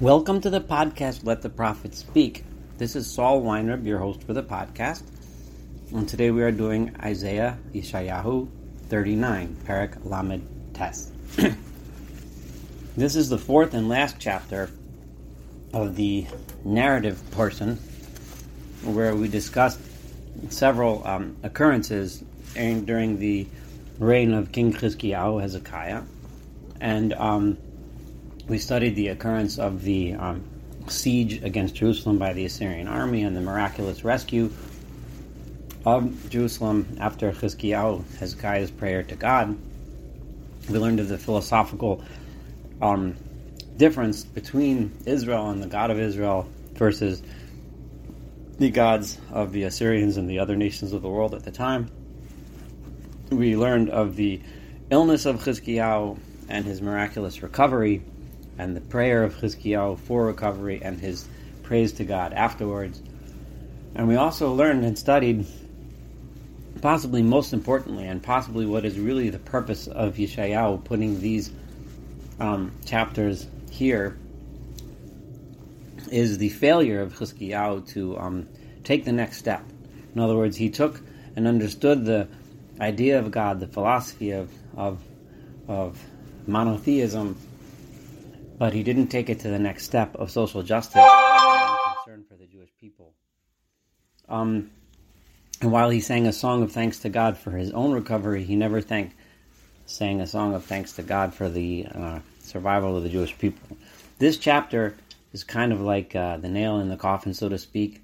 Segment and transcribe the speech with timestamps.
[0.00, 2.44] Welcome to the podcast Let the Prophet Speak.
[2.78, 5.04] This is Saul Weinreb, your host for the podcast.
[5.92, 8.48] And today we are doing Isaiah Yeshayahu
[8.88, 11.12] 39, Parak Lamed Tes.
[12.96, 14.68] this is the fourth and last chapter
[15.72, 16.26] of the
[16.64, 17.76] narrative portion
[18.82, 19.78] where we discussed
[20.48, 22.24] several um, occurrences
[22.54, 23.46] during the
[24.00, 26.02] reign of King Chizkiyahu Hezekiah.
[26.80, 27.58] And um,
[28.48, 30.44] we studied the occurrence of the um,
[30.86, 34.50] siege against Jerusalem by the Assyrian army and the miraculous rescue
[35.86, 39.56] of Jerusalem after Chizkiyahu, Hezekiah's prayer to God.
[40.68, 42.02] We learned of the philosophical
[42.82, 43.16] um,
[43.76, 47.22] difference between Israel and the God of Israel versus
[48.58, 51.90] the gods of the Assyrians and the other nations of the world at the time.
[53.30, 54.40] We learned of the
[54.90, 56.18] illness of Chizkiyahu
[56.48, 58.02] and his miraculous recovery
[58.58, 61.28] and the prayer of Chizkiyahu for recovery and his
[61.62, 63.00] praise to God afterwards.
[63.94, 65.46] And we also learned and studied,
[66.80, 71.52] possibly most importantly, and possibly what is really the purpose of Yeshayahu putting these
[72.40, 74.16] um, chapters here,
[76.10, 78.48] is the failure of Chizkiyahu to um,
[78.84, 79.64] take the next step.
[80.14, 81.00] In other words, he took
[81.34, 82.28] and understood the
[82.80, 85.00] idea of God, the philosophy of, of,
[85.66, 86.00] of
[86.46, 87.36] monotheism,
[88.56, 92.36] but he didn't take it to the next step of social justice and concern for
[92.36, 93.14] the Jewish people.
[94.28, 94.70] Um,
[95.60, 98.56] and while he sang a song of thanks to God for his own recovery, he
[98.56, 99.14] never thanked,
[99.86, 103.76] sang a song of thanks to God for the uh, survival of the Jewish people.
[104.18, 104.94] This chapter
[105.32, 108.00] is kind of like uh, the nail in the coffin, so to speak.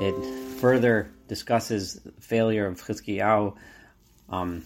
[0.00, 3.54] It further discusses failure of Chizkiyahu
[4.30, 4.64] um,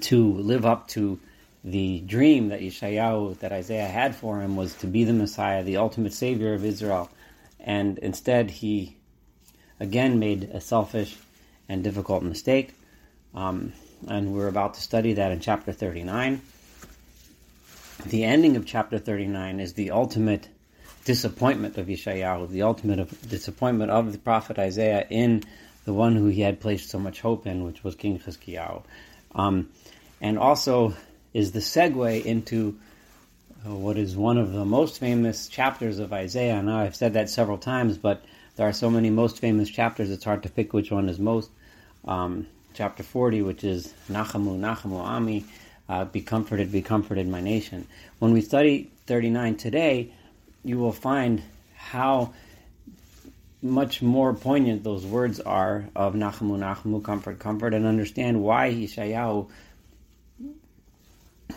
[0.00, 1.20] to live up to
[1.64, 5.78] the dream that Yeshayahu, that Isaiah had for him, was to be the Messiah, the
[5.78, 7.10] ultimate Savior of Israel.
[7.60, 8.96] And instead, he
[9.80, 11.16] again made a selfish
[11.68, 12.74] and difficult mistake.
[13.34, 13.72] Um,
[14.06, 16.40] and we're about to study that in chapter 39.
[18.06, 20.48] The ending of chapter 39 is the ultimate
[21.04, 25.42] disappointment of Yeshayahu, the ultimate of disappointment of the prophet Isaiah in
[25.84, 28.82] the one who he had placed so much hope in, which was King Chizkiyahu.
[29.34, 29.70] Um,
[30.20, 30.94] and also
[31.32, 32.78] is the segue into
[33.66, 36.62] uh, what is one of the most famous chapters of Isaiah.
[36.62, 38.24] Now, I've said that several times, but
[38.56, 41.50] there are so many most famous chapters, it's hard to pick which one is most.
[42.04, 45.44] Um, chapter 40, which is Nachamu, Nachamu Ami,
[45.88, 47.86] uh, be comforted, be comforted, my nation.
[48.18, 50.12] When we study 39 today,
[50.64, 51.42] you will find
[51.74, 52.34] how
[53.62, 59.48] much more poignant those words are of Nachamu, Nachamu, comfort, comfort, and understand why Yeshayahu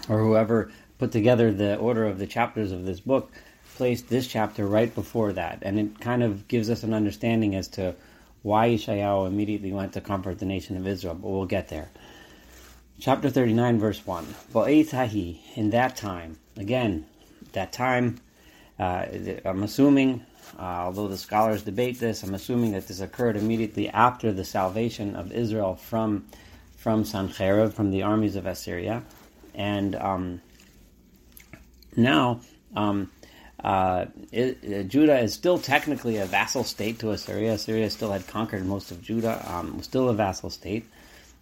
[0.09, 3.31] or whoever put together the order of the chapters of this book
[3.75, 5.59] placed this chapter right before that.
[5.63, 7.95] And it kind of gives us an understanding as to
[8.43, 11.89] why Yeshayahu immediately went to comfort the nation of Israel, but we'll get there.
[12.99, 14.25] Chapter 39, verse 1.
[14.53, 17.05] Hahi, in that time, again,
[17.53, 18.19] that time,
[18.77, 19.05] uh,
[19.43, 20.23] I'm assuming,
[20.59, 25.15] uh, although the scholars debate this, I'm assuming that this occurred immediately after the salvation
[25.15, 26.27] of Israel from,
[26.77, 29.03] from Sancherib, from the armies of Assyria
[29.53, 30.41] and um,
[31.95, 32.41] now
[32.75, 33.11] um,
[33.63, 37.53] uh, it, uh, Judah is still technically a vassal state to Assyria.
[37.53, 40.85] Assyria still had conquered most of Judah, um, was still a vassal state,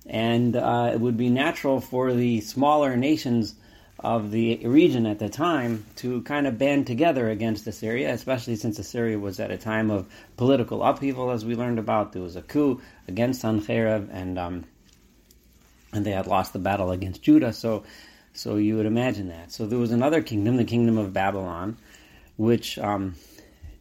[0.06, 3.56] and uh, it would be natural for the smaller nations
[4.00, 8.80] of the region at the time to kind of band together against Assyria, especially since
[8.80, 12.14] Assyria was at a time of political upheaval, as we learned about.
[12.14, 14.66] There was a coup against Sancherib, and um,
[15.94, 17.54] and they had lost the battle against Judah.
[17.54, 17.84] So,
[18.34, 19.52] so you would imagine that.
[19.52, 21.78] So there was another kingdom, the kingdom of Babylon,
[22.38, 23.16] which um,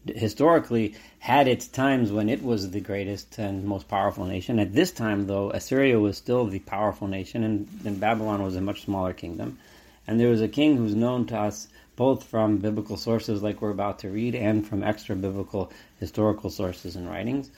[0.06, 4.58] historically had its times when it was the greatest and most powerful nation.
[4.58, 8.60] At this time, though, Assyria was still the powerful nation, and, and Babylon was a
[8.60, 9.58] much smaller kingdom.
[10.06, 13.70] And there was a king who's known to us both from biblical sources, like we're
[13.70, 17.50] about to read, and from extra biblical historical sources and writings.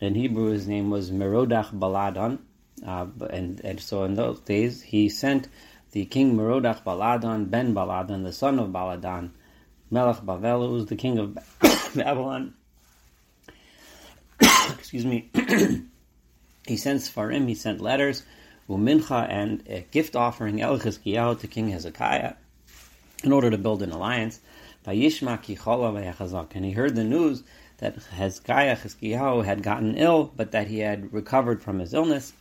[0.00, 2.38] In Hebrew, his name was Merodach Baladan
[2.86, 5.48] uh, and, and so in those days, he sent
[5.92, 9.30] the king Merodach Baladan, Ben Baladan, the son of Baladan,
[9.90, 11.38] Melech Bavel, who was the king of
[11.94, 12.54] Babylon.
[14.70, 15.30] Excuse me.
[16.66, 18.22] he sent Sfarim, he sent letters,
[18.68, 22.34] Umincha, and a gift offering El Chizkiyahu to King Hezekiah
[23.24, 24.40] in order to build an alliance.
[24.84, 27.42] And he heard the news
[27.78, 32.32] that Hezekiah, Chizkiyahu, had gotten ill, but that he had recovered from his illness.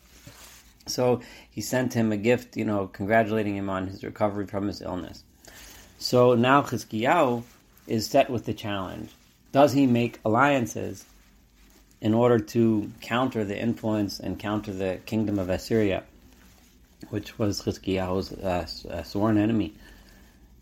[0.87, 4.81] So he sent him a gift, you know, congratulating him on his recovery from his
[4.81, 5.23] illness.
[5.99, 7.43] So now Chizkiyahu
[7.87, 9.11] is set with the challenge.
[9.51, 11.05] Does he make alliances
[12.01, 16.03] in order to counter the influence and counter the kingdom of Assyria,
[17.09, 19.73] which was Chizkiyahu's uh, sworn enemy?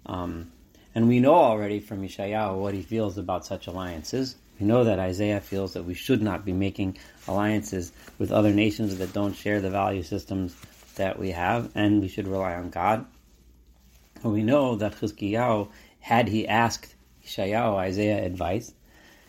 [0.06, 0.52] Um,
[0.94, 4.36] and we know already from Yeshayahu what he feels about such alliances.
[4.60, 6.98] We know that Isaiah feels that we should not be making
[7.28, 10.56] alliances with other nations that don't share the value systems
[10.96, 13.06] that we have, and we should rely on God.
[14.24, 15.68] We know that Chizkiyahu,
[16.00, 18.72] had he asked Yeshayahu Isaiah advice,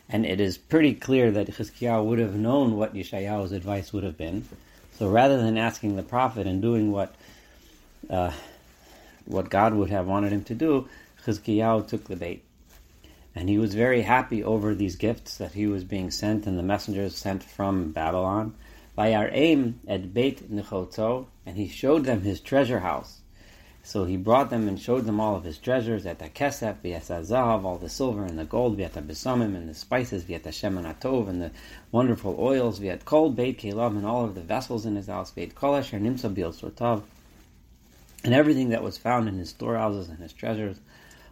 [0.09, 4.17] and it is pretty clear that Chizkiyahu would have known what Yeshayahu's advice would have
[4.17, 4.45] been.
[4.99, 7.15] So rather than asking the prophet and doing what
[8.09, 8.33] uh,
[9.25, 10.89] what God would have wanted him to do,
[11.25, 12.46] Chizkiyahu took the bait.
[13.37, 16.63] And he was very happy over these gifts that he was being sent and the
[16.63, 18.55] messengers sent from Babylon.
[18.95, 23.21] By our aim at Beit Nechoto, and he showed them his treasure house.
[23.83, 27.65] So he brought them and showed them all of his treasures, at the kesef, zahav,
[27.65, 31.43] all the silver and the gold, viat besamim and the spices, viat shemen atov and
[31.43, 31.51] the
[31.93, 35.55] wonderful oils, viat kol beit kelam and all of the vessels in his house, viat
[35.55, 37.03] kol and nimsa bil sortav,
[38.25, 40.81] and everything that was found in his storehouses and his treasures.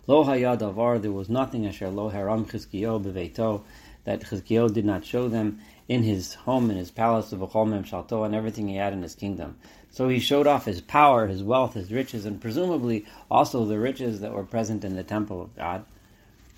[0.07, 3.63] Lo hayad avar, there was nothing asher lo haram chizkiyo beveito,
[4.05, 7.85] that Chizkiyo did not show them in his home, in his palace of Achol Mem
[7.85, 9.57] Shalto, and everything he had in his kingdom.
[9.91, 14.21] So he showed off his power, his wealth, his riches, and presumably also the riches
[14.21, 15.85] that were present in the temple of God,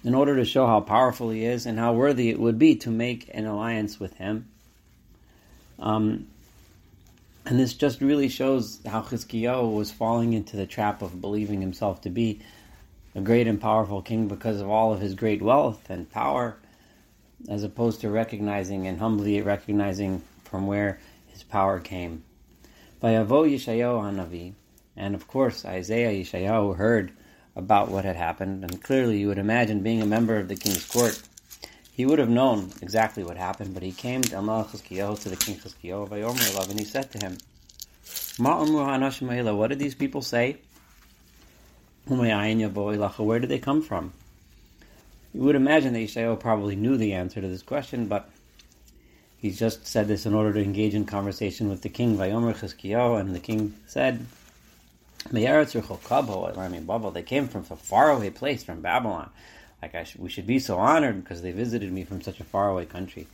[0.05, 2.91] in order to show how powerful he is and how worthy it would be to
[2.91, 4.49] make an alliance with him.
[5.79, 6.29] Um,
[7.45, 12.01] and this just really shows how Chizkiyahu was falling into the trap of believing himself
[12.03, 12.41] to be
[13.17, 16.55] a great and powerful king because of all of his great wealth and power,
[17.49, 22.23] as opposed to recognizing and humbly recognizing from where his power came.
[23.03, 24.53] Vayavo Yeshayahu Hanavi,
[24.97, 27.11] and of course Isaiah Yeshayahu heard
[27.57, 30.85] about what had happened, and clearly you would imagine being a member of the king's
[30.85, 31.19] court,
[31.91, 35.37] he would have known exactly what happened, but he came to Amal Chizkiyahu, to the
[35.37, 37.39] king Chizkiyahu, and he said to him,
[39.57, 40.59] What did these people say?
[42.09, 44.13] Where did they come from?
[45.35, 48.31] You would imagine that Yeshayahu probably knew the answer to this question, but
[49.39, 53.19] he just said this in order to engage in conversation with the king, Vayomer Chizkiyahu,
[53.21, 54.25] and the king said,
[55.33, 55.43] They
[57.23, 59.31] came from a faraway place, from Babylon.
[59.83, 62.87] Like sh- we should be so honored because they visited me from such a faraway
[62.87, 63.27] country.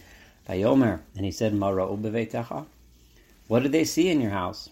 [0.48, 1.52] Vayomer, and he said,
[3.48, 4.70] What did they see in your house?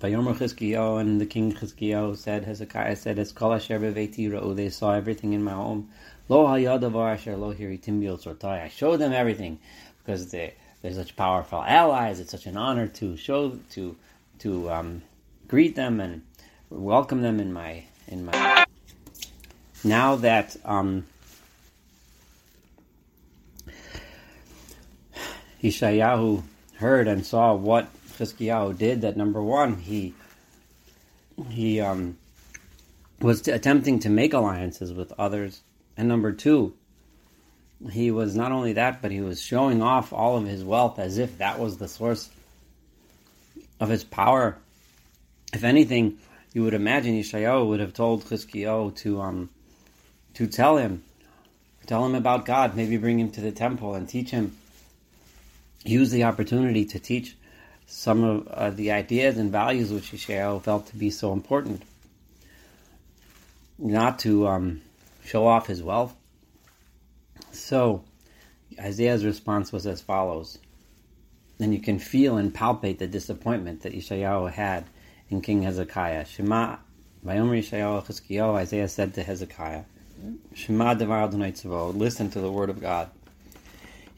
[0.00, 4.92] Vayomer Chizkiyahu and the king Chizkiyahu said, Hezekiah said, "As kol asher ra'u." They saw
[4.92, 5.88] everything in my home.
[6.28, 8.62] Lo hayadavar asher lo hiritim sortai.
[8.62, 9.60] I showed them everything
[9.98, 12.18] because they they're such powerful allies.
[12.18, 13.96] It's such an honor to show to
[14.40, 15.02] to um,
[15.46, 16.22] greet them and
[16.70, 18.66] welcome them in my in my.
[19.84, 21.06] Now that um,
[25.62, 26.42] Yeshayahu
[26.76, 27.88] heard and saw what
[28.18, 30.14] Chizkiyahu did that number one, he
[31.50, 32.16] he um,
[33.20, 35.62] was attempting to make alliances with others,
[35.96, 36.74] and number two,
[37.90, 41.18] he was not only that, but he was showing off all of his wealth as
[41.18, 42.30] if that was the source
[43.80, 44.56] of his power.
[45.52, 46.18] If anything,
[46.52, 49.50] you would imagine Yeshayahu would have told Chizkiyahu to um,
[50.34, 51.02] to tell him,
[51.86, 54.56] tell him about God, maybe bring him to the temple and teach him.
[55.84, 57.36] Use the opportunity to teach
[57.86, 61.82] some of uh, the ideas and values which Yeshayahu felt to be so important.
[63.78, 64.82] Not to um,
[65.24, 66.14] show off his wealth.
[67.52, 68.04] So,
[68.78, 70.58] Isaiah's response was as follows.
[71.60, 74.84] And you can feel and palpate the disappointment that Yeshayahu had
[75.28, 76.24] in King Hezekiah.
[76.24, 76.76] Shema,
[77.24, 79.84] Vayomer Yeshayahu Chizkiyahu, Isaiah said to Hezekiah,
[80.54, 83.10] Shema Devar Adonai Tzavot, listen to the word of God.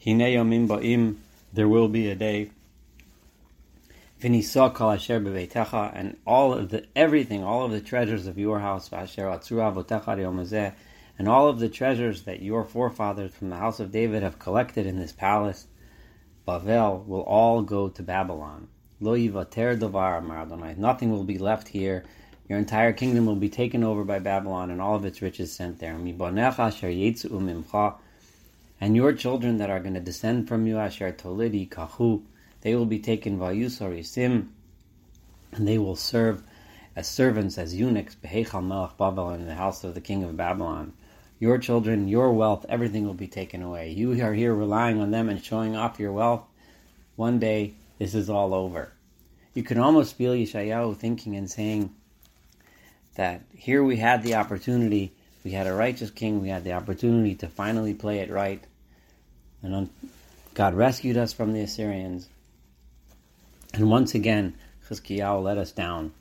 [0.03, 1.17] Hine Yomim Ba'im,
[1.53, 2.51] there will be a day
[4.19, 11.59] and all of the everything, all of the treasures of your house, and all of
[11.59, 15.67] the treasures that your forefathers from the house of David have collected in this palace,
[16.47, 18.69] Bavel, will all go to Babylon.
[18.99, 22.03] Nothing will be left here.
[22.49, 25.79] Your entire kingdom will be taken over by Babylon, and all of its riches sent
[25.79, 25.95] there.
[28.79, 32.21] And your children that are going to descend from you, asher tolidi kahu,
[32.61, 34.47] they will be taken vayusarisim,
[35.51, 36.43] and they will serve
[36.95, 40.93] as servants, as eunuchs, behechal melech Babylon, in the house of the king of Babylon.
[41.39, 43.91] Your children, your wealth, everything will be taken away.
[43.91, 46.43] You are here relying on them and showing off your wealth.
[47.15, 48.91] One day, this is all over.
[49.53, 51.93] You can almost feel Yeshayahu thinking and saying
[53.15, 55.13] that here we had the opportunity,
[55.47, 58.61] we had a righteous king, we had the opportunity to finally play it right,
[59.63, 59.89] and
[60.53, 62.27] God rescued us from the Assyrians.
[63.73, 64.55] And once again,
[64.89, 66.11] Chizkiyahu let us down.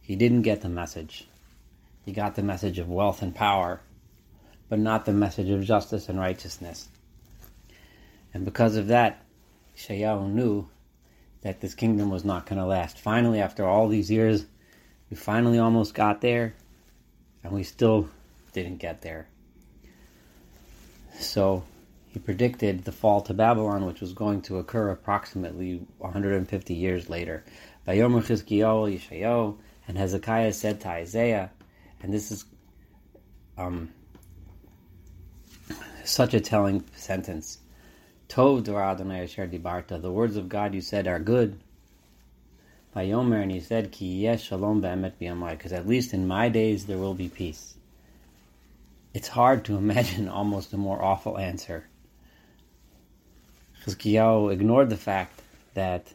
[0.00, 1.26] He didn't get the message.
[2.04, 3.80] He got the message of wealth and power,
[4.68, 6.86] but not the message of justice and righteousness.
[8.32, 9.24] And because of that,
[9.76, 10.68] Yeshayahu knew
[11.40, 12.96] that this kingdom was not going to last.
[12.96, 14.46] Finally, after all these years,
[15.10, 16.54] we finally almost got there,
[17.42, 18.08] and we still
[18.52, 19.28] didn't get there.
[21.18, 21.64] So
[22.08, 27.44] he predicted the fall to Babylon, which was going to occur approximately 150 years later.
[27.86, 29.56] Vayomer Chizkiyahu, Yeshayahu,
[29.88, 31.50] and Hezekiah said to Isaiah,
[32.02, 32.44] and this is
[33.56, 33.90] um,
[36.04, 37.58] such a telling sentence.
[38.28, 40.00] Tov Dibarta.
[40.00, 41.60] The words of God you said are good.
[42.94, 45.18] Vayomer, and he said, Ki yesh shalom be'emet
[45.50, 47.74] because at least in my days there will be peace.
[49.14, 51.84] It's hard to imagine almost a more awful answer.
[53.84, 55.40] Chizkiyahu ignored the fact
[55.74, 56.06] that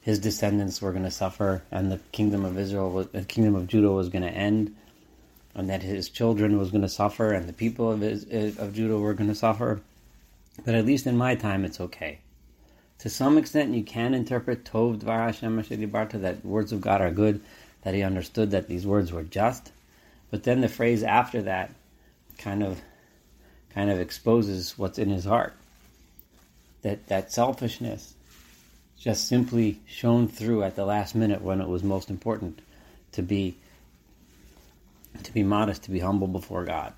[0.00, 3.90] his descendants were going to suffer, and the kingdom of Israel, the kingdom of Judah,
[3.90, 4.76] was going to end,
[5.54, 8.98] and that his children was going to suffer, and the people of uh, of Judah
[8.98, 9.80] were going to suffer.
[10.64, 12.20] But at least in my time, it's okay.
[13.00, 15.60] To some extent, you can interpret Tov Dvar Hashem
[15.90, 17.40] Barta that words of God are good,
[17.82, 19.72] that he understood that these words were just.
[20.30, 21.70] But then the phrase after that
[22.38, 22.80] kind of
[23.70, 25.54] kind of exposes what's in his heart.
[26.82, 28.14] That that selfishness
[28.98, 32.60] just simply shone through at the last minute when it was most important
[33.12, 33.56] to be
[35.22, 36.92] to be modest, to be humble before God.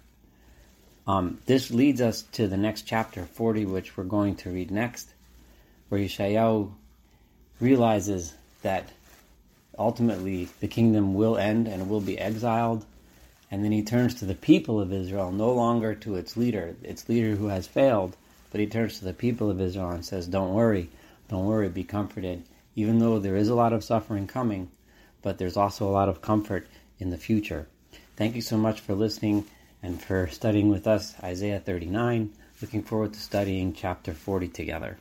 [1.07, 5.09] Um, this leads us to the next chapter, 40, which we're going to read next
[5.89, 6.71] where Yeshayahu
[7.61, 8.89] realizes that
[9.79, 12.85] ultimately the kingdom will end and will be exiled.
[13.51, 17.09] And then he turns to the people of Israel, no longer to its leader, its
[17.09, 18.17] leader who has failed,
[18.51, 20.91] but he turns to the people of Israel and says, Don't worry,
[21.29, 22.43] don't worry, be comforted.
[22.77, 24.71] Even though there is a lot of suffering coming,
[25.23, 26.67] but there's also a lot of comfort
[26.99, 27.67] in the future.
[28.17, 29.45] Thank you so much for listening
[29.83, 32.33] and for studying with us Isaiah 39.
[32.61, 34.99] Looking forward to studying chapter 40 together.